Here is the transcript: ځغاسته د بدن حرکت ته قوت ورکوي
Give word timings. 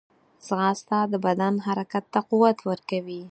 ځغاسته 0.45 0.97
د 1.11 1.13
بدن 1.25 1.53
حرکت 1.67 2.05
ته 2.13 2.19
قوت 2.29 2.57
ورکوي 2.69 3.19